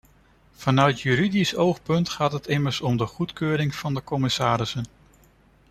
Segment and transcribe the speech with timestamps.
[0.55, 4.85] Vanuit juridisch oogpunt gaat het immers om de goedkeuring van de commissarissen.